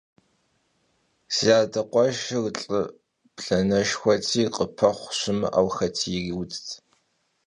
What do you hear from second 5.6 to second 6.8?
xeti yiriudt.